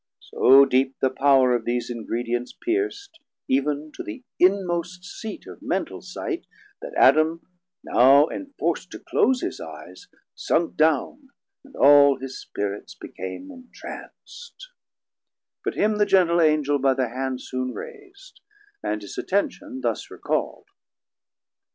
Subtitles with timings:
[0.31, 6.01] So deep the power of these Ingredients pierc'd, Eevn to the inmost seat of mental
[6.01, 6.47] sight,
[6.81, 7.45] That Adam
[7.83, 11.29] now enforc't to close his eyes, Sunk down
[11.63, 14.71] and all his Spirits became intranst:
[15.63, 18.39] 420 But him the gentle Angel by the hand Soon rais'd,
[18.81, 20.65] and his attention thus recall'd.